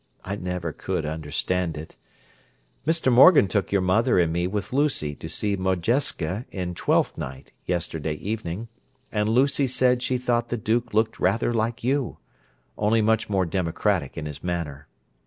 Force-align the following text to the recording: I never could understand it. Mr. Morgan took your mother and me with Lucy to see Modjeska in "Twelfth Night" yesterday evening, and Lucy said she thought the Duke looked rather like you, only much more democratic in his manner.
I 0.25 0.35
never 0.35 0.71
could 0.73 1.05
understand 1.05 1.77
it. 1.77 1.95
Mr. 2.87 3.13
Morgan 3.13 3.47
took 3.47 3.71
your 3.71 3.81
mother 3.83 4.17
and 4.17 4.33
me 4.33 4.47
with 4.47 4.73
Lucy 4.73 5.13
to 5.17 5.29
see 5.29 5.55
Modjeska 5.55 6.45
in 6.49 6.73
"Twelfth 6.73 7.19
Night" 7.19 7.51
yesterday 7.67 8.15
evening, 8.15 8.67
and 9.11 9.29
Lucy 9.29 9.67
said 9.67 10.01
she 10.01 10.17
thought 10.17 10.49
the 10.49 10.57
Duke 10.57 10.95
looked 10.95 11.19
rather 11.19 11.53
like 11.53 11.83
you, 11.83 12.17
only 12.79 13.03
much 13.03 13.29
more 13.29 13.45
democratic 13.45 14.17
in 14.17 14.25
his 14.25 14.43
manner. 14.43 14.87